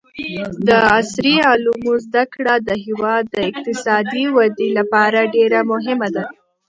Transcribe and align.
د 0.67 0.69
عصري 0.97 1.35
علومو 1.49 1.93
زده 2.05 2.23
کړه 2.33 2.53
د 2.67 2.69
هېواد 2.85 3.23
د 3.29 3.37
اقتصادي 3.49 4.23
ودې 4.35 4.69
لپاره 4.77 5.19
ډېره 5.35 5.59
مهمه 5.71 6.07
ده. 6.15 6.23